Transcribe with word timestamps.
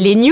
Les 0.00 0.14
news 0.14 0.30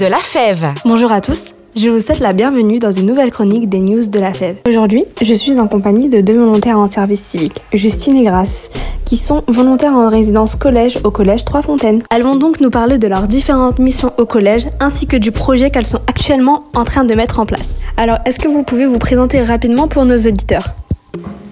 de 0.00 0.06
la 0.06 0.16
fève. 0.16 0.74
Bonjour 0.84 1.12
à 1.12 1.20
tous. 1.20 1.54
Je 1.76 1.88
vous 1.88 2.00
souhaite 2.00 2.18
la 2.18 2.32
bienvenue 2.32 2.80
dans 2.80 2.90
une 2.90 3.06
nouvelle 3.06 3.30
chronique 3.30 3.68
des 3.68 3.78
news 3.78 4.08
de 4.08 4.18
la 4.18 4.34
fève. 4.34 4.56
Aujourd'hui, 4.66 5.04
je 5.22 5.34
suis 5.34 5.56
en 5.60 5.68
compagnie 5.68 6.08
de 6.08 6.20
deux 6.20 6.36
volontaires 6.36 6.80
en 6.80 6.88
service 6.88 7.22
civique, 7.22 7.62
Justine 7.72 8.16
et 8.16 8.24
Grace, 8.24 8.70
qui 9.04 9.16
sont 9.16 9.44
volontaires 9.46 9.92
en 9.92 10.08
résidence 10.08 10.56
collège 10.56 10.98
au 11.04 11.12
collège 11.12 11.44
Trois 11.44 11.62
Fontaines. 11.62 12.02
Elles 12.10 12.24
vont 12.24 12.34
donc 12.34 12.60
nous 12.60 12.70
parler 12.70 12.98
de 12.98 13.06
leurs 13.06 13.28
différentes 13.28 13.78
missions 13.78 14.12
au 14.18 14.26
collège 14.26 14.66
ainsi 14.80 15.06
que 15.06 15.16
du 15.16 15.30
projet 15.30 15.70
qu'elles 15.70 15.86
sont 15.86 16.02
actuellement 16.08 16.64
en 16.74 16.82
train 16.82 17.04
de 17.04 17.14
mettre 17.14 17.38
en 17.38 17.46
place. 17.46 17.82
Alors, 17.96 18.18
est-ce 18.26 18.40
que 18.40 18.48
vous 18.48 18.64
pouvez 18.64 18.86
vous 18.86 18.98
présenter 18.98 19.44
rapidement 19.44 19.86
pour 19.86 20.06
nos 20.06 20.18
auditeurs? 20.18 20.74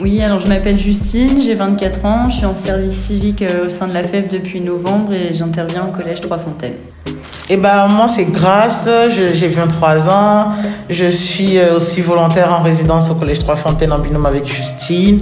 Oui, 0.00 0.20
alors 0.20 0.40
je 0.40 0.48
m'appelle 0.48 0.80
Justine, 0.80 1.40
j'ai 1.40 1.54
24 1.54 2.04
ans, 2.06 2.28
je 2.28 2.38
suis 2.38 2.46
en 2.46 2.56
service 2.56 2.96
civique 2.96 3.42
euh, 3.42 3.66
au 3.66 3.68
sein 3.68 3.86
de 3.86 3.94
la 3.94 4.02
FEF 4.02 4.26
depuis 4.26 4.60
novembre 4.60 5.12
et 5.12 5.32
j'interviens 5.32 5.86
au 5.88 5.96
collège 5.96 6.20
Trois 6.20 6.38
Fontaines. 6.38 6.74
Eh 7.48 7.56
ben, 7.56 7.86
moi, 7.88 8.08
c'est 8.08 8.24
Grace, 8.24 8.88
j'ai 9.08 9.48
23 9.48 10.08
ans, 10.08 10.52
je 10.88 11.06
suis 11.06 11.58
euh, 11.58 11.76
aussi 11.76 12.00
volontaire 12.00 12.52
en 12.52 12.62
résidence 12.62 13.10
au 13.10 13.14
collège 13.14 13.40
Trois 13.40 13.56
Fontaines 13.56 13.92
en 13.92 13.98
binôme 13.98 14.26
avec 14.26 14.46
Justine 14.46 15.20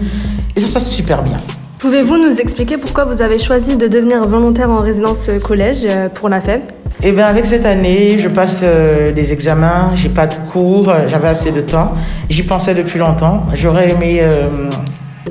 et 0.54 0.60
ça 0.60 0.66
se 0.66 0.72
passe 0.72 0.90
super 0.90 1.22
bien. 1.22 1.38
Pouvez-vous 1.78 2.18
nous 2.18 2.36
expliquer 2.36 2.76
pourquoi 2.76 3.06
vous 3.06 3.22
avez 3.22 3.38
choisi 3.38 3.76
de 3.76 3.88
devenir 3.88 4.22
volontaire 4.28 4.70
en 4.70 4.80
résidence 4.80 5.30
collège 5.42 5.86
euh, 5.90 6.08
pour 6.08 6.28
la 6.28 6.40
FEB 6.40 6.60
eh 7.02 7.12
bien, 7.12 7.24
avec 7.24 7.46
cette 7.46 7.64
année, 7.64 8.18
je 8.18 8.28
passe 8.28 8.60
des 8.60 9.32
examens, 9.32 9.92
j'ai 9.94 10.10
pas 10.10 10.26
de 10.26 10.34
cours, 10.52 10.92
j'avais 11.06 11.28
assez 11.28 11.50
de 11.50 11.62
temps. 11.62 11.94
J'y 12.28 12.42
pensais 12.42 12.74
depuis 12.74 12.98
longtemps. 12.98 13.46
J'aurais 13.54 13.92
aimé 13.92 14.22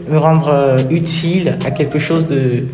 me 0.09 0.17
rendre 0.17 0.77
utile 0.89 1.57
à 1.65 1.71
quelque 1.71 1.99
chose 1.99 2.27
de, 2.27 2.65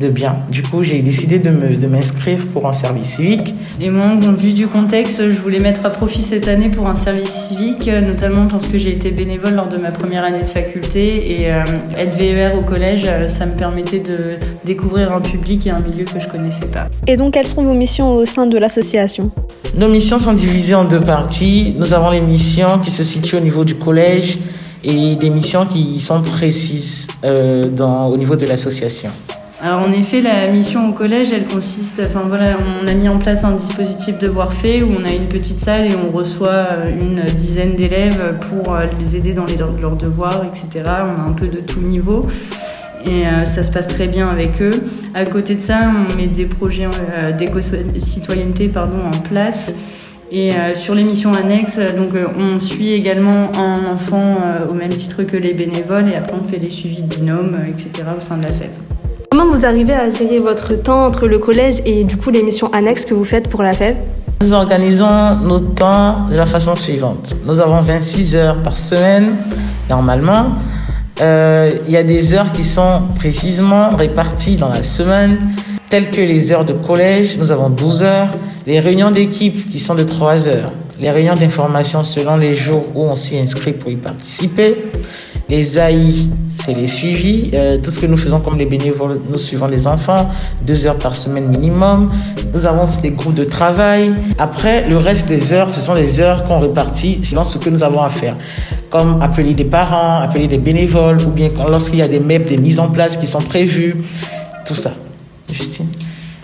de 0.00 0.08
bien. 0.08 0.36
Du 0.50 0.62
coup, 0.62 0.82
j'ai 0.82 1.00
décidé 1.00 1.38
de 1.38 1.86
m'inscrire 1.86 2.38
pour 2.52 2.66
un 2.66 2.72
service 2.72 3.16
civique. 3.16 3.54
Et 3.80 3.90
moi, 3.90 4.14
bon, 4.20 4.32
vu 4.32 4.52
du 4.52 4.66
contexte, 4.66 5.28
je 5.30 5.38
voulais 5.38 5.58
mettre 5.60 5.84
à 5.86 5.90
profit 5.90 6.22
cette 6.22 6.48
année 6.48 6.68
pour 6.68 6.86
un 6.86 6.94
service 6.94 7.30
civique, 7.30 7.88
notamment 7.88 8.46
parce 8.46 8.68
que 8.68 8.78
j'ai 8.78 8.92
été 8.92 9.10
bénévole 9.10 9.54
lors 9.54 9.68
de 9.68 9.76
ma 9.76 9.90
première 9.90 10.24
année 10.24 10.40
de 10.40 10.44
faculté 10.44 11.40
et 11.40 11.52
euh, 11.52 11.62
être 11.96 12.16
VER 12.16 12.50
au 12.58 12.62
collège, 12.62 13.04
euh, 13.06 13.26
ça 13.26 13.46
me 13.46 13.52
permettait 13.52 14.00
de 14.00 14.36
découvrir 14.64 15.12
un 15.12 15.20
public 15.20 15.66
et 15.66 15.70
un 15.70 15.80
milieu 15.80 16.04
que 16.04 16.20
je 16.20 16.28
connaissais 16.28 16.66
pas. 16.66 16.86
Et 17.06 17.16
donc, 17.16 17.34
quelles 17.34 17.46
sont 17.46 17.62
vos 17.62 17.74
missions 17.74 18.14
au 18.14 18.24
sein 18.24 18.46
de 18.46 18.58
l'association? 18.58 19.30
Nos 19.76 19.88
missions 19.88 20.18
sont 20.18 20.34
divisées 20.34 20.74
en 20.74 20.84
deux 20.84 21.00
parties. 21.00 21.74
Nous 21.78 21.94
avons 21.94 22.10
les 22.10 22.20
missions 22.20 22.78
qui 22.82 22.90
se 22.90 23.04
situent 23.04 23.36
au 23.36 23.40
niveau 23.40 23.64
du 23.64 23.74
collège 23.74 24.38
et 24.84 25.16
des 25.16 25.30
missions 25.30 25.66
qui 25.66 26.00
sont 26.00 26.22
précises 26.22 27.08
euh, 27.24 27.68
au 28.06 28.16
niveau 28.16 28.36
de 28.36 28.46
l'association. 28.46 29.10
Alors 29.62 29.86
en 29.86 29.92
effet, 29.92 30.20
la 30.20 30.48
mission 30.48 30.88
au 30.88 30.92
collège, 30.92 31.32
elle 31.32 31.46
consiste, 31.46 32.02
enfin 32.04 32.22
voilà, 32.26 32.56
on 32.82 32.88
a 32.88 32.94
mis 32.94 33.08
en 33.08 33.18
place 33.18 33.44
un 33.44 33.52
dispositif 33.52 34.18
de 34.18 34.26
voir 34.26 34.52
fait 34.52 34.82
où 34.82 34.92
on 34.98 35.04
a 35.04 35.12
une 35.12 35.28
petite 35.28 35.60
salle 35.60 35.86
et 35.86 35.94
on 35.94 36.10
reçoit 36.10 36.48
euh, 36.48 36.86
une 36.88 37.22
dizaine 37.32 37.76
d'élèves 37.76 38.38
pour 38.40 38.74
euh, 38.74 38.86
les 38.98 39.16
aider 39.16 39.34
dans 39.34 39.46
leurs 39.80 39.96
devoirs, 39.96 40.44
etc. 40.44 40.84
On 40.84 41.20
a 41.20 41.30
un 41.30 41.32
peu 41.32 41.46
de 41.46 41.58
tout 41.58 41.80
niveau 41.80 42.26
et 43.06 43.24
ça 43.46 43.64
se 43.64 43.72
passe 43.72 43.88
très 43.88 44.06
bien 44.06 44.28
avec 44.28 44.62
eux. 44.62 44.84
À 45.12 45.24
côté 45.24 45.56
de 45.56 45.60
ça, 45.60 45.90
on 45.90 46.16
met 46.16 46.28
des 46.28 46.44
projets 46.44 46.86
d'éco-citoyenneté 47.36 48.70
en 48.76 49.18
place. 49.28 49.74
Et 50.34 50.50
sur 50.72 50.94
les 50.94 51.04
missions 51.04 51.34
annexes, 51.34 51.78
donc 51.78 52.14
on 52.38 52.58
suit 52.58 52.94
également 52.94 53.52
un 53.54 53.92
enfant 53.92 54.38
au 54.70 54.72
même 54.72 54.88
titre 54.88 55.24
que 55.24 55.36
les 55.36 55.52
bénévoles 55.52 56.08
et 56.08 56.14
après 56.14 56.36
on 56.42 56.48
fait 56.48 56.56
les 56.56 56.70
suivis 56.70 57.02
de 57.02 57.14
binôme, 57.14 57.58
etc. 57.68 57.90
au 58.16 58.20
sein 58.20 58.38
de 58.38 58.44
la 58.44 58.48
FEV. 58.48 58.70
Comment 59.30 59.46
vous 59.46 59.66
arrivez 59.66 59.92
à 59.92 60.08
gérer 60.08 60.38
votre 60.38 60.74
temps 60.74 61.04
entre 61.04 61.26
le 61.26 61.38
collège 61.38 61.82
et 61.84 62.04
du 62.04 62.16
coup 62.16 62.30
les 62.30 62.42
missions 62.42 62.72
annexes 62.72 63.04
que 63.04 63.12
vous 63.12 63.26
faites 63.26 63.48
pour 63.48 63.62
la 63.62 63.74
FEB 63.74 63.96
Nous 64.40 64.54
organisons 64.54 65.36
nos 65.36 65.60
temps 65.60 66.28
de 66.30 66.36
la 66.36 66.46
façon 66.46 66.76
suivante. 66.76 67.36
Nous 67.44 67.60
avons 67.60 67.82
26 67.82 68.34
heures 68.34 68.62
par 68.62 68.78
semaine, 68.78 69.34
normalement. 69.90 70.46
Euh, 71.20 71.72
il 71.86 71.92
y 71.92 71.96
a 71.98 72.04
des 72.04 72.32
heures 72.32 72.52
qui 72.52 72.64
sont 72.64 73.02
précisément 73.16 73.90
réparties 73.90 74.56
dans 74.56 74.70
la 74.70 74.82
semaine, 74.82 75.38
telles 75.90 76.10
que 76.10 76.22
les 76.22 76.52
heures 76.52 76.64
de 76.64 76.72
collège, 76.72 77.36
nous 77.38 77.52
avons 77.52 77.68
12 77.68 78.02
heures, 78.02 78.30
les 78.66 78.80
réunions 78.80 79.10
d'équipe 79.10 79.68
qui 79.70 79.78
sont 79.78 79.94
de 79.94 80.04
3 80.04 80.48
heures, 80.48 80.72
les 81.00 81.10
réunions 81.10 81.34
d'information 81.34 82.04
selon 82.04 82.36
les 82.36 82.54
jours 82.54 82.84
où 82.94 83.04
on 83.04 83.14
s'y 83.14 83.38
inscrit 83.38 83.72
pour 83.72 83.90
y 83.90 83.96
participer, 83.96 84.76
les 85.48 85.78
AI 85.78 86.28
c'est 86.64 86.74
les 86.74 86.86
suivis, 86.86 87.50
euh, 87.54 87.78
tout 87.82 87.90
ce 87.90 87.98
que 87.98 88.06
nous 88.06 88.16
faisons 88.16 88.38
comme 88.38 88.56
les 88.56 88.66
bénévoles, 88.66 89.18
nous 89.28 89.38
suivons 89.38 89.66
les 89.66 89.88
enfants, 89.88 90.30
deux 90.64 90.86
heures 90.86 90.98
par 90.98 91.16
semaine 91.16 91.48
minimum. 91.48 92.12
Nous 92.54 92.66
avons 92.66 92.84
des 93.02 93.10
groupes 93.10 93.34
de 93.34 93.42
travail. 93.42 94.14
Après, 94.38 94.88
le 94.88 94.96
reste 94.96 95.26
des 95.26 95.52
heures, 95.52 95.70
ce 95.70 95.80
sont 95.80 95.94
les 95.94 96.20
heures 96.20 96.44
qu'on 96.44 96.60
répartit 96.60 97.18
selon 97.24 97.44
ce 97.44 97.58
que 97.58 97.68
nous 97.68 97.82
avons 97.82 98.02
à 98.02 98.10
faire, 98.10 98.36
comme 98.90 99.20
appeler 99.20 99.54
des 99.54 99.64
parents, 99.64 100.20
appeler 100.20 100.46
des 100.46 100.58
bénévoles, 100.58 101.20
ou 101.22 101.30
bien 101.30 101.50
lorsqu'il 101.68 101.98
y 101.98 102.02
a 102.02 102.08
des 102.08 102.20
MEP, 102.20 102.48
des 102.48 102.58
mises 102.58 102.78
en 102.78 102.88
place 102.88 103.16
qui 103.16 103.26
sont 103.26 103.42
prévues, 103.42 103.96
tout 104.64 104.76
ça. 104.76 104.92
Justine 105.52 105.88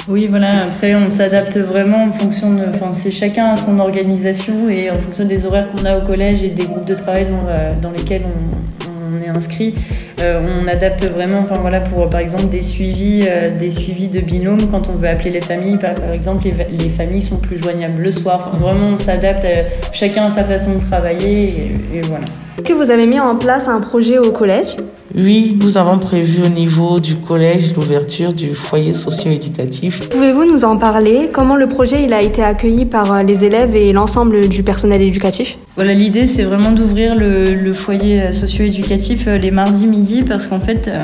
oui, 0.08 0.26
voilà. 0.26 0.62
Après, 0.62 0.94
on 0.94 1.10
s'adapte 1.10 1.58
vraiment 1.58 2.04
en 2.04 2.12
fonction 2.12 2.54
de. 2.54 2.64
Enfin, 2.70 2.92
c'est 2.92 3.10
chacun 3.10 3.50
à 3.50 3.56
son 3.56 3.78
organisation 3.78 4.68
et 4.70 4.90
en 4.90 4.94
fonction 4.94 5.26
des 5.26 5.44
horaires 5.44 5.68
qu'on 5.70 5.84
a 5.84 5.98
au 5.98 6.02
collège 6.02 6.42
et 6.42 6.48
des 6.48 6.64
groupes 6.64 6.86
de 6.86 6.94
travail 6.94 7.26
dans, 7.26 7.46
euh, 7.46 7.74
dans 7.80 7.90
lesquels 7.90 8.22
on, 8.24 9.22
est 9.22 9.28
inscrit, 9.28 9.74
euh, 10.20 10.40
on 10.46 10.66
adapte 10.68 11.04
vraiment, 11.04 11.40
enfin 11.40 11.56
voilà, 11.60 11.80
pour 11.80 12.08
par 12.08 12.20
exemple 12.20 12.48
des 12.48 12.62
suivis, 12.62 13.26
euh, 13.28 13.50
des 13.50 13.70
suivis 13.70 14.08
de 14.08 14.20
binôme 14.20 14.70
quand 14.70 14.88
on 14.88 14.92
veut 14.92 15.08
appeler 15.08 15.30
les 15.30 15.40
familles. 15.40 15.78
Par, 15.78 15.92
exemple, 16.12 16.44
les, 16.44 16.88
familles 16.88 17.22
sont 17.22 17.36
plus 17.36 17.58
joignables 17.58 18.00
le 18.00 18.12
soir. 18.12 18.56
vraiment, 18.56 18.88
on 18.88 18.98
s'adapte, 18.98 19.46
chacun 19.92 20.26
à 20.26 20.30
sa 20.30 20.44
façon 20.44 20.74
de 20.74 20.80
travailler 20.80 21.72
et, 21.94 22.00
voilà. 22.02 22.24
Est-ce 22.56 22.64
que 22.64 22.72
vous 22.72 22.90
avez 22.90 23.06
mis 23.06 23.20
en 23.20 23.36
place 23.36 23.68
un 23.68 23.80
projet 23.80 24.18
au 24.18 24.32
collège? 24.32 24.76
Oui, 25.14 25.56
nous 25.60 25.78
avons 25.78 25.98
prévu 25.98 26.42
au 26.44 26.48
niveau 26.48 27.00
du 27.00 27.16
collège 27.16 27.74
l'ouverture 27.74 28.32
du 28.34 28.54
foyer 28.54 28.92
socio-éducatif. 28.92 30.08
Pouvez-vous 30.10 30.44
nous 30.44 30.64
en 30.64 30.76
parler? 30.76 31.30
Comment 31.32 31.56
le 31.56 31.66
projet 31.66 32.04
il 32.04 32.12
a 32.12 32.20
été 32.20 32.42
accueilli 32.42 32.84
par 32.84 33.12
euh, 33.12 33.22
les 33.22 33.44
élèves 33.44 33.74
et 33.74 33.92
l'ensemble 33.92 34.48
du 34.48 34.62
personnel 34.62 35.00
éducatif? 35.00 35.56
Voilà, 35.76 35.94
l'idée 35.94 36.26
c'est 36.26 36.42
vraiment 36.42 36.72
d'ouvrir 36.72 37.14
le, 37.14 37.72
foyer 37.72 38.32
socio-éducatif 38.32 39.28
euh, 39.28 39.38
les 39.38 39.50
mardis 39.50 39.86
midi 39.86 40.22
parce 40.22 40.46
qu'en 40.46 40.60
fait 40.60 40.88
euh, 40.88 41.02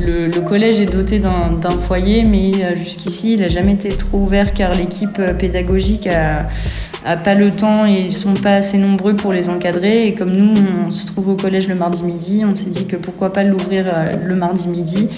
le, 0.00 0.40
collège 0.40 0.80
est 0.80 0.92
doté 0.92 1.18
d'un 1.18 1.70
foyer 1.70 2.24
mais 2.24 2.76
jusqu'ici 2.76 3.34
il 3.34 3.40
n'a 3.40 3.48
jamais 3.48 3.72
été 3.72 3.88
trop 3.90 4.18
ouvert 4.18 4.52
car 4.52 4.72
l'équipe 4.72 5.20
pédagogique 5.38 6.06
a 6.06 6.46
pas 7.04 7.34
le 7.34 7.50
temps 7.50 7.86
et 7.86 8.00
ils 8.06 8.12
sont 8.12 8.34
pas 8.34 8.54
assez 8.54 8.78
nombreux 8.78 9.14
pour 9.14 9.32
les 9.32 9.50
encadrer. 9.50 10.06
Et 10.06 10.12
comme 10.12 10.32
nous, 10.32 10.54
on 10.86 10.90
se 10.90 11.06
trouve 11.06 11.28
au 11.28 11.36
collège 11.36 11.68
le 11.68 11.74
mardi 11.74 12.02
midi, 12.02 12.42
on 12.50 12.56
s'est 12.56 12.70
dit 12.70 12.86
que 12.86 12.96
pourquoi 12.96 13.32
pas 13.32 13.42
l'ouvrir 13.42 13.86
euh, 13.86 14.12
le 14.24 14.34
mardi 14.34 14.68
midi. 14.68 15.08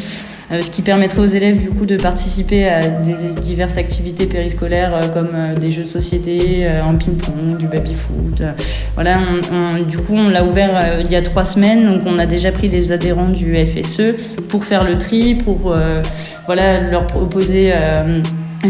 Euh, 0.52 0.62
ce 0.62 0.70
qui 0.70 0.82
permettrait 0.82 1.20
aux 1.20 1.26
élèves 1.26 1.60
du 1.60 1.70
coup 1.70 1.86
de 1.86 1.96
participer 1.96 2.68
à 2.68 2.80
diverses 2.80 3.78
activités 3.78 4.26
périscolaires 4.26 4.94
euh, 4.94 5.08
comme 5.08 5.54
des 5.60 5.72
jeux 5.72 5.82
de 5.82 5.88
société, 5.88 6.66
un 6.66 6.94
ping-pong, 6.94 7.56
du 7.58 7.66
baby-foot. 7.66 8.42
Voilà, 8.94 9.18
du 9.88 9.98
coup 9.98 10.14
on 10.14 10.28
l'a 10.28 10.44
ouvert 10.44 11.00
il 11.00 11.10
y 11.10 11.16
a 11.16 11.22
trois 11.22 11.44
semaines, 11.44 11.84
donc 11.84 12.02
on 12.06 12.18
a 12.18 12.26
déjà 12.26 12.52
pris 12.52 12.68
les 12.68 12.92
adhérents 12.92 13.28
du 13.28 13.56
FSE 13.64 14.42
pour 14.48 14.64
faire 14.64 14.84
le 14.84 14.98
tri, 14.98 15.34
pour 15.34 15.76
voilà 16.46 16.80
leur 16.80 17.06
proposer 17.08 17.72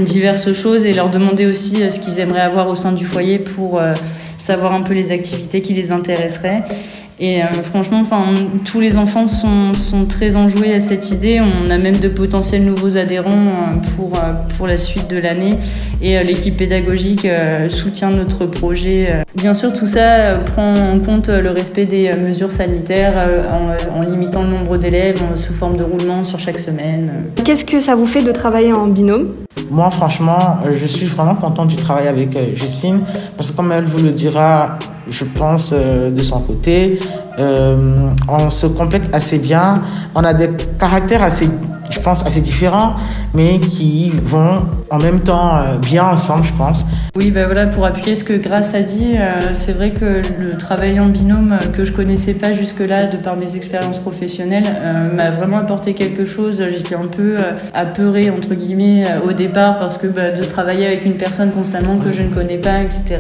diverses 0.05 0.53
choses 0.53 0.85
et 0.85 0.93
leur 0.93 1.11
demander 1.11 1.47
aussi 1.47 1.83
euh, 1.83 1.91
ce 1.91 2.01
qu'ils 2.01 2.21
aimeraient 2.21 2.41
avoir 2.41 2.69
au 2.69 2.75
sein 2.75 2.93
du 2.93 3.05
foyer 3.05 3.39
pour 3.39 3.79
euh, 3.79 3.95
savoir 4.37 4.73
un 4.73 4.83
peu 4.83 4.95
les 4.95 5.13
activités 5.13 5.61
qui 5.61 5.75
les 5.75 5.93
intéresseraient. 5.93 6.65
Et 7.19 7.43
euh, 7.43 7.47
franchement, 7.63 8.01
enfin, 8.01 8.35
tous 8.67 8.79
les 8.79 8.99
enfants 8.99 9.27
sont, 9.27 9.73
sont, 9.73 10.05
très 10.05 10.37
enjoués 10.37 10.75
à 10.75 10.81
cette 10.81 11.11
idée. 11.11 11.41
On 11.41 11.71
a 11.71 11.79
même 11.79 11.97
de 11.97 12.09
potentiels 12.09 12.63
nouveaux 12.63 12.99
adhérents 12.99 13.73
pour, 13.97 14.13
pour 14.57 14.67
la 14.67 14.77
suite 14.77 15.09
de 15.09 15.17
l'année. 15.17 15.55
Et 16.03 16.23
l'équipe 16.23 16.59
pédagogique 16.59 17.27
soutient 17.69 18.11
notre 18.11 18.45
projet. 18.45 19.23
Bien 19.35 19.55
sûr, 19.55 19.73
tout 19.73 19.87
ça 19.87 20.35
prend 20.35 20.75
en 20.75 21.01
compte 21.01 21.29
le 21.29 21.49
respect 21.49 21.87
des 21.87 22.13
mesures 22.13 22.53
sanitaires 22.53 23.31
en, 23.51 23.97
en 23.97 24.11
limitant 24.11 24.43
le 24.43 24.51
nombre 24.51 24.77
d'élèves 24.77 25.23
sous 25.37 25.55
forme 25.55 25.79
de 25.79 25.85
roulement 25.85 26.23
sur 26.23 26.39
chaque 26.39 26.59
semaine. 26.59 27.25
Qu'est-ce 27.47 27.65
que 27.65 27.81
ça 27.81 27.95
vous 27.95 28.07
fait 28.07 28.23
de 28.23 28.33
travailler 28.33 28.75
en 28.75 28.89
binôme? 28.89 29.33
Moi, 29.71 29.91
franchement, 29.91 30.59
euh, 30.65 30.73
je 30.77 30.87
suis 30.87 31.07
vraiment 31.07 31.35
content 31.35 31.65
du 31.65 31.77
travail 31.77 32.09
avec 32.09 32.37
euh, 32.37 32.55
Justine 32.55 33.01
parce 33.37 33.51
que 33.51 33.57
comme 33.57 33.73
elle 33.73 33.85
vous 33.85 34.03
le 34.03 34.13
dira, 34.13 34.79
je 35.09 35.25
pense 35.25 35.73
euh, 35.73 36.11
de 36.11 36.23
son 36.23 36.41
côté, 36.41 36.99
on 37.39 38.49
se 38.49 38.67
complète 38.67 39.15
assez 39.15 39.39
bien. 39.39 39.83
On 40.15 40.25
a 40.25 40.33
des 40.33 40.51
caractères 40.79 41.23
assez 41.23 41.49
je 41.91 42.01
pense, 42.01 42.25
assez 42.27 42.41
différents, 42.41 42.95
mais 43.35 43.59
qui 43.59 44.11
vont 44.11 44.67
en 44.91 44.99
même 44.99 45.21
temps 45.21 45.57
euh, 45.57 45.79
bien 45.79 46.05
ensemble, 46.05 46.45
je 46.45 46.53
pense. 46.53 46.85
Oui, 47.17 47.31
ben 47.31 47.47
voilà, 47.47 47.67
pour 47.67 47.85
appuyer 47.85 48.15
ce 48.17 48.25
que 48.25 48.35
Grace 48.35 48.75
a 48.75 48.83
dit, 48.83 49.15
euh, 49.17 49.53
c'est 49.53 49.73
vrai 49.73 49.91
que 49.91 50.21
le 50.39 50.57
travail 50.57 51.01
en 51.01 51.07
binôme 51.07 51.53
euh, 51.53 51.67
que 51.73 51.85
je 51.85 51.93
connaissais 51.93 52.35
pas 52.35 52.53
jusque-là 52.53 53.07
de 53.07 53.17
par 53.17 53.37
mes 53.37 53.57
expériences 53.57 53.99
professionnelles 53.99 54.65
m'a 55.15 55.31
vraiment 55.31 55.59
apporté 55.59 55.95
quelque 55.95 56.25
chose. 56.25 56.63
J'étais 56.71 56.95
un 56.95 57.07
peu 57.07 57.39
apeurée 57.75 58.31
entre 58.31 58.55
guillemets 58.55 59.05
au 59.27 59.33
départ 59.33 59.79
parce 59.79 59.99
que 59.99 60.07
bah, 60.07 60.31
de 60.31 60.43
travailler 60.43 60.87
avec 60.87 61.05
une 61.05 61.17
personne 61.17 61.51
constamment 61.51 61.99
que 61.99 62.13
je 62.13 62.23
ne 62.23 62.29
connais 62.29 62.59
pas, 62.59 62.81
etc. 62.83 63.19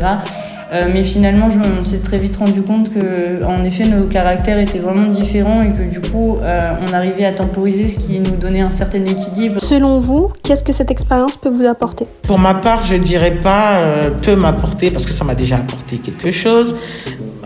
Euh, 0.72 0.88
mais 0.92 1.04
finalement, 1.04 1.48
je, 1.48 1.58
on 1.78 1.84
s'est 1.84 2.00
très 2.00 2.18
vite 2.18 2.36
rendu 2.36 2.62
compte 2.62 2.92
que, 2.92 3.44
en 3.44 3.62
effet, 3.64 3.84
nos 3.84 4.04
caractères 4.06 4.58
étaient 4.58 4.80
vraiment 4.80 5.06
différents 5.06 5.62
et 5.62 5.70
que 5.70 5.82
du 5.82 6.00
coup, 6.00 6.38
euh, 6.42 6.72
on 6.86 6.92
arrivait 6.92 7.24
à 7.24 7.32
temporiser 7.32 7.86
ce 7.86 7.96
qui 7.96 8.18
nous 8.18 8.36
donnait 8.36 8.60
un 8.60 8.70
certain 8.70 9.04
équilibre. 9.04 9.60
Selon 9.60 9.98
vous, 9.98 10.32
qu'est-ce 10.42 10.64
que 10.64 10.72
cette 10.72 10.90
expérience 10.90 11.36
peut 11.36 11.50
vous 11.50 11.66
apporter? 11.66 12.06
Pour 12.22 12.38
ma 12.38 12.54
part, 12.54 12.84
je 12.84 12.96
dirais 12.96 13.36
pas 13.42 13.76
euh, 13.76 14.10
peut 14.10 14.34
m'apporter 14.34 14.90
parce 14.90 15.06
que 15.06 15.12
ça 15.12 15.24
m'a 15.24 15.36
déjà 15.36 15.56
apporté 15.56 15.98
quelque 15.98 16.32
chose 16.32 16.74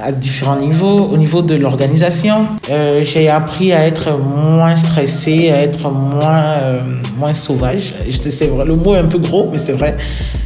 à 0.02 0.12
différents 0.12 0.58
niveaux. 0.58 0.98
Au 0.98 1.16
niveau 1.16 1.42
de 1.42 1.54
l'organisation, 1.54 2.46
euh, 2.70 3.02
j'ai 3.04 3.28
appris 3.28 3.72
à 3.72 3.86
être 3.86 4.18
moins 4.18 4.76
stressé, 4.76 5.50
à 5.50 5.62
être 5.62 5.90
moins, 5.90 6.42
euh, 6.60 6.80
moins 7.18 7.34
sauvage. 7.34 7.94
C'est 8.10 8.46
vrai, 8.46 8.64
le 8.64 8.76
mot 8.76 8.94
est 8.94 8.98
un 8.98 9.04
peu 9.04 9.18
gros, 9.18 9.48
mais 9.52 9.58
c'est 9.58 9.72
vrai. 9.72 9.96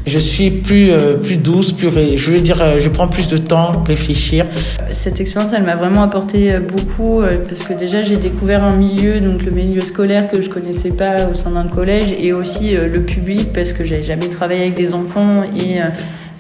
Je 0.07 0.19
suis 0.19 0.51
plus, 0.51 0.91
euh, 0.91 1.15
plus 1.15 1.37
douce, 1.37 1.73
plus, 1.73 1.89
je 2.17 2.31
veux 2.31 2.41
dire, 2.41 2.79
je 2.79 2.89
prends 2.89 3.09
plus 3.09 3.29
de 3.29 3.39
temps 3.39 3.73
pour 3.73 3.87
réfléchir. 3.87 4.47
Cette 4.93 5.21
expérience, 5.21 5.53
elle 5.55 5.65
m'a 5.65 5.77
vraiment 5.77 6.03
apporté 6.03 6.59
beaucoup 6.59 7.23
parce 7.49 7.63
que 7.63 7.73
déjà, 7.73 8.03
j'ai 8.03 8.17
découvert 8.17 8.63
un 8.65 8.77
milieu, 8.77 9.21
donc 9.21 9.43
le 9.43 9.51
milieu 9.51 9.81
scolaire 9.81 10.31
que 10.31 10.41
je 10.41 10.51
connaissais 10.51 10.91
pas 10.91 11.29
au 11.31 11.35
sein 11.35 11.51
d'un 11.51 11.69
collège 11.69 12.15
et 12.19 12.33
aussi 12.33 12.73
le 12.73 13.03
public 13.03 13.53
parce 13.53 13.73
que 13.73 13.85
j'avais 13.85 14.03
jamais 14.03 14.29
travaillé 14.29 14.63
avec 14.63 14.75
des 14.75 14.95
enfants 14.95 15.43
et 15.43 15.79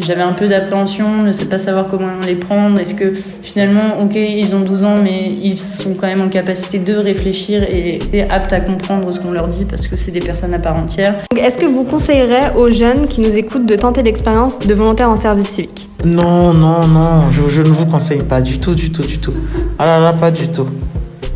j'avais 0.00 0.22
un 0.22 0.32
peu 0.32 0.48
d'appréhension, 0.48 1.22
ne 1.22 1.32
sais 1.32 1.44
pas 1.46 1.58
savoir 1.58 1.88
comment 1.88 2.08
les 2.26 2.34
prendre. 2.34 2.78
Est-ce 2.78 2.94
que 2.94 3.12
finalement, 3.42 4.00
ok, 4.02 4.14
ils 4.14 4.54
ont 4.54 4.60
12 4.60 4.84
ans, 4.84 4.96
mais 5.02 5.30
ils 5.30 5.58
sont 5.58 5.94
quand 5.94 6.06
même 6.06 6.20
en 6.20 6.28
capacité 6.28 6.78
de 6.78 6.94
réfléchir 6.94 7.62
et 7.62 7.98
aptes 8.30 8.52
à 8.52 8.60
comprendre 8.60 9.12
ce 9.12 9.20
qu'on 9.20 9.32
leur 9.32 9.48
dit 9.48 9.64
parce 9.64 9.86
que 9.86 9.96
c'est 9.96 10.10
des 10.10 10.20
personnes 10.20 10.54
à 10.54 10.58
part 10.58 10.76
entière. 10.76 11.16
Est-ce 11.36 11.58
que 11.58 11.66
vous 11.66 11.84
conseillerez 11.84 12.56
aux 12.56 12.70
jeunes 12.70 13.06
qui 13.06 13.20
nous 13.20 13.36
écoutent 13.36 13.66
de 13.66 13.76
tenter 13.76 14.02
l'expérience 14.02 14.60
de 14.60 14.74
volontaire 14.74 15.10
en 15.10 15.16
service 15.16 15.48
civique? 15.48 15.88
Non, 16.04 16.52
non, 16.52 16.86
non, 16.86 17.30
je, 17.30 17.42
je, 17.48 17.62
ne 17.62 17.68
vous 17.68 17.86
conseille 17.86 18.22
pas 18.22 18.40
du 18.40 18.58
tout, 18.58 18.74
du 18.74 18.92
tout, 18.92 19.02
du 19.02 19.18
tout. 19.18 19.32
Ah 19.78 19.86
là 19.86 20.00
là, 20.00 20.12
pas 20.12 20.30
du 20.30 20.48
tout. 20.48 20.68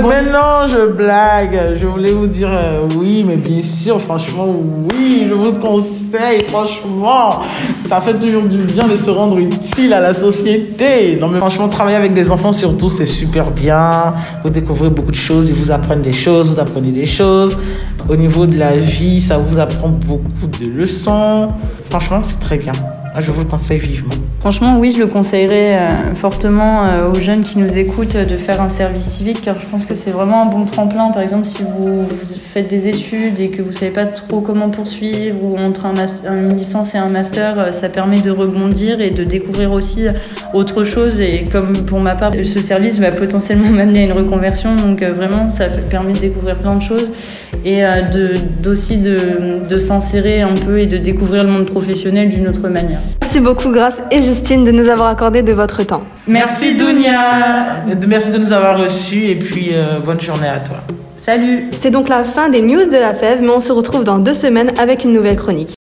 Mais 0.00 0.22
non, 0.22 0.68
je 0.68 0.86
blague. 0.92 1.76
Je 1.76 1.86
voulais 1.86 2.12
vous 2.12 2.28
dire 2.28 2.50
euh, 2.50 2.82
oui, 2.96 3.24
mais 3.26 3.36
bien 3.36 3.62
sûr, 3.62 4.00
franchement, 4.00 4.46
oui, 4.48 5.26
je 5.28 5.34
vous 5.34 5.52
conseille, 5.54 6.42
franchement. 6.46 7.40
Ça 7.84 8.00
fait 8.00 8.14
toujours 8.14 8.44
du 8.44 8.58
bien 8.58 8.86
de 8.86 8.96
se 8.96 9.10
rendre 9.10 9.38
utile 9.38 9.92
à 9.92 10.00
la 10.00 10.14
société. 10.14 11.18
Non, 11.20 11.28
mais 11.28 11.38
franchement, 11.38 11.68
travailler 11.68 11.96
avec 11.96 12.14
des 12.14 12.30
enfants, 12.30 12.52
surtout, 12.52 12.88
c'est 12.88 13.06
super 13.06 13.50
bien. 13.50 14.14
Vous 14.44 14.50
découvrez 14.50 14.88
beaucoup 14.88 15.10
de 15.10 15.16
choses, 15.16 15.48
ils 15.50 15.56
vous 15.56 15.70
apprennent 15.72 16.02
des 16.02 16.12
choses, 16.12 16.48
vous 16.48 16.60
apprenez 16.60 16.92
des 16.92 17.06
choses. 17.06 17.56
Au 18.08 18.16
niveau 18.16 18.46
de 18.46 18.56
la 18.56 18.76
vie, 18.76 19.20
ça 19.20 19.36
vous 19.36 19.58
apprend 19.58 19.88
beaucoup 19.88 20.46
de 20.60 20.66
leçons. 20.66 21.48
Franchement, 21.90 22.22
c'est 22.22 22.38
très 22.38 22.56
bien. 22.56 22.72
Ah, 23.18 23.20
je 23.20 23.32
vous 23.32 23.40
le 23.40 23.46
conseille 23.48 23.80
vivement. 23.80 24.14
Franchement, 24.38 24.78
oui, 24.78 24.92
je 24.92 25.00
le 25.00 25.08
conseillerais 25.08 25.76
euh, 25.76 26.14
fortement 26.14 26.86
euh, 26.86 27.10
aux 27.10 27.18
jeunes 27.18 27.42
qui 27.42 27.58
nous 27.58 27.76
écoutent 27.76 28.16
de 28.16 28.36
faire 28.36 28.62
un 28.62 28.68
service 28.68 29.06
civique, 29.06 29.40
car 29.40 29.58
je 29.58 29.66
pense 29.66 29.86
que 29.86 29.96
c'est 29.96 30.12
vraiment 30.12 30.42
un 30.42 30.46
bon 30.46 30.64
tremplin. 30.64 31.10
Par 31.10 31.22
exemple, 31.22 31.44
si 31.44 31.64
vous, 31.64 32.06
faites 32.48 32.68
des 32.68 32.86
études 32.86 33.40
et 33.40 33.48
que 33.48 33.60
vous 33.60 33.72
savez 33.72 33.90
pas 33.90 34.06
trop 34.06 34.40
comment 34.40 34.70
poursuivre, 34.70 35.36
ou 35.42 35.58
entre 35.58 35.86
un 35.86 35.94
une 35.96 36.56
licence 36.56 36.94
et 36.94 36.98
un 36.98 37.08
master, 37.08 37.58
euh, 37.58 37.72
ça 37.72 37.88
permet 37.88 38.20
de 38.20 38.30
rebondir 38.30 39.00
et 39.00 39.10
de 39.10 39.24
découvrir 39.24 39.72
aussi 39.72 40.06
autre 40.54 40.84
chose. 40.84 41.20
Et 41.20 41.48
comme 41.50 41.72
pour 41.72 41.98
ma 41.98 42.14
part, 42.14 42.30
ce 42.34 42.60
service 42.60 43.00
va 43.00 43.10
potentiellement 43.10 43.70
m'amener 43.76 44.02
à 44.02 44.04
une 44.04 44.12
reconversion, 44.12 44.76
donc 44.76 45.02
vraiment, 45.02 45.50
ça 45.50 45.66
permet 45.90 46.12
de 46.12 46.20
découvrir 46.20 46.54
plein 46.54 46.76
de 46.76 46.82
choses 46.82 47.10
et 47.64 47.82
d'aussi 48.62 48.98
de, 48.98 49.66
de 49.68 49.78
s'insérer 49.80 50.42
un 50.42 50.54
peu 50.54 50.78
et 50.78 50.86
de 50.86 50.98
découvrir 50.98 51.42
le 51.42 51.50
monde 51.50 51.66
professionnel 51.66 52.28
d'une 52.28 52.46
autre 52.46 52.68
manière. 52.68 53.00
Merci 53.20 53.40
beaucoup, 53.40 53.70
Grâce 53.70 53.96
et 54.10 54.22
Justine, 54.22 54.64
de 54.64 54.70
nous 54.70 54.88
avoir 54.88 55.08
accordé 55.08 55.42
de 55.42 55.52
votre 55.52 55.82
temps. 55.82 56.02
Merci, 56.26 56.76
Dounia. 56.76 57.84
Merci 58.06 58.30
de 58.30 58.38
nous 58.38 58.52
avoir 58.52 58.78
reçus 58.78 59.26
et 59.26 59.36
puis 59.36 59.70
euh, 59.72 59.98
bonne 60.04 60.20
journée 60.20 60.48
à 60.48 60.58
toi. 60.58 60.78
Salut 61.16 61.70
C'est 61.80 61.90
donc 61.90 62.08
la 62.08 62.24
fin 62.24 62.48
des 62.48 62.62
news 62.62 62.88
de 62.90 62.96
la 62.96 63.12
FEV, 63.12 63.40
mais 63.42 63.50
on 63.50 63.60
se 63.60 63.72
retrouve 63.72 64.04
dans 64.04 64.18
deux 64.18 64.34
semaines 64.34 64.70
avec 64.78 65.04
une 65.04 65.12
nouvelle 65.12 65.36
chronique. 65.36 65.77